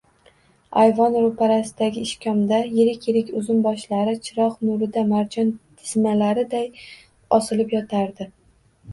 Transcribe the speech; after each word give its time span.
Аyvon 0.83 1.15
roʼparasidagi 1.23 2.05
ishkomda 2.07 2.61
yirik-yirik 2.77 3.27
uzum 3.41 3.59
boshlari 3.67 4.15
chiroq 4.27 4.55
nurida 4.69 5.03
marjon 5.11 5.51
tizimlariday 5.83 6.65
osilib 7.39 7.77
yotardi. 7.77 8.27